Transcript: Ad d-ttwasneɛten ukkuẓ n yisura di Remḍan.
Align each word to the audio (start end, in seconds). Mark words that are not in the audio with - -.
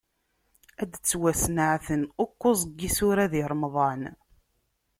Ad 0.81 0.87
d-ttwasneɛten 0.91 2.01
ukkuẓ 2.23 2.59
n 2.67 2.71
yisura 2.79 3.25
di 3.31 3.43
Remḍan. 3.51 4.03